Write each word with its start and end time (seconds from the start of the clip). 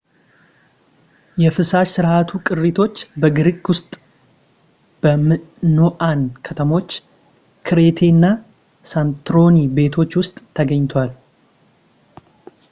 የፍሳሽ 1.41 1.87
ስርዓቱ 1.95 2.29
ቅሪቶች 2.47 2.95
በግሪክ 3.21 3.59
ውስጥ 3.71 3.91
በሚኖኣን 5.03 6.23
ከተሞች 6.47 6.89
ክሬቴ 7.69 7.99
እና 8.15 8.25
ሳንቶሪኒ 8.95 9.57
ቤቶች 9.79 10.19
ውስጥ 10.23 10.35
ተገኝተዋል 10.59 11.11